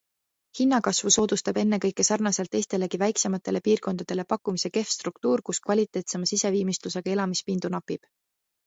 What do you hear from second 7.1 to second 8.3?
elamispindu napib.